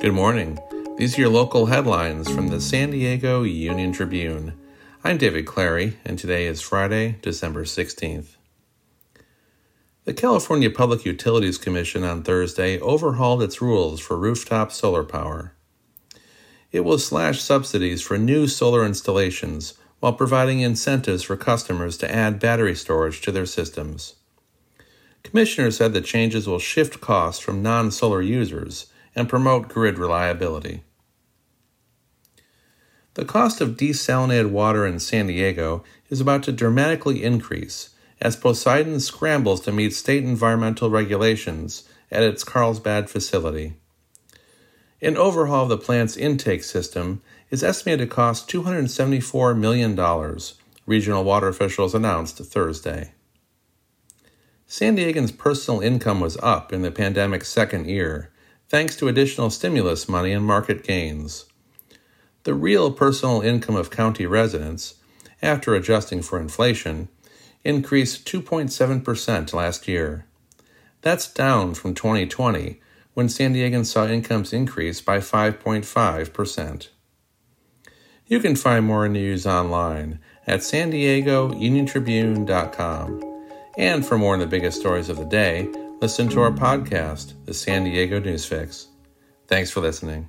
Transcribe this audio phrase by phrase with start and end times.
[0.00, 0.58] Good morning.
[0.96, 4.58] These are your local headlines from the San Diego Union Tribune.
[5.04, 8.36] I'm David Clary, and today is Friday, December 16th.
[10.06, 15.52] The California Public Utilities Commission on Thursday overhauled its rules for rooftop solar power.
[16.72, 22.40] It will slash subsidies for new solar installations while providing incentives for customers to add
[22.40, 24.14] battery storage to their systems.
[25.22, 30.82] Commissioners said the changes will shift costs from non solar users and promote grid reliability.
[33.14, 39.00] The cost of desalinated water in San Diego is about to dramatically increase as Poseidon
[39.00, 43.74] scrambles to meet state environmental regulations at its Carlsbad facility.
[45.02, 49.98] An overhaul of the plant's intake system is estimated to cost $274 million,
[50.86, 53.12] regional water officials announced Thursday.
[54.72, 58.30] San Diegans' personal income was up in the pandemic's second year,
[58.68, 61.46] thanks to additional stimulus money and market gains.
[62.44, 64.94] The real personal income of county residents,
[65.42, 67.08] after adjusting for inflation,
[67.64, 70.24] increased 2.7% last year.
[71.02, 72.80] That's down from 2020,
[73.14, 76.88] when San Diegans saw incomes increase by 5.5%.
[78.28, 83.29] You can find more news online at san diego union tribune.com.
[83.80, 85.66] And for more on the biggest stories of the day,
[86.02, 88.88] listen to our podcast, the San Diego News Fix.
[89.48, 90.28] Thanks for listening.